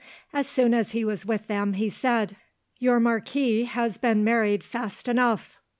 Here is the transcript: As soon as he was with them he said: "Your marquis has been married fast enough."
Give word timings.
As 0.33 0.47
soon 0.47 0.73
as 0.73 0.93
he 0.93 1.05
was 1.05 1.27
with 1.27 1.45
them 1.45 1.73
he 1.73 1.87
said: 1.87 2.35
"Your 2.79 2.99
marquis 2.99 3.65
has 3.65 3.99
been 3.99 4.23
married 4.23 4.63
fast 4.63 5.07
enough." 5.07 5.59